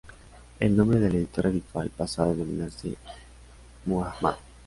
[0.59, 2.97] El nombre del editor habitual pasó a denominarse
[3.85, 4.33] Muhammad.